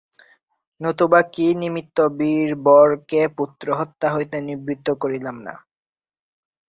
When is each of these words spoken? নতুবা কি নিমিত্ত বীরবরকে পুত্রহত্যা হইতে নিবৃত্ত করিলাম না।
নতুবা 0.81 1.21
কি 1.33 1.45
নিমিত্ত 1.55 1.97
বীরবরকে 2.17 3.21
পুত্রহত্যা 3.37 4.07
হইতে 4.15 4.37
নিবৃত্ত 4.47 4.87
করিলাম 5.01 5.35
না। 5.45 5.53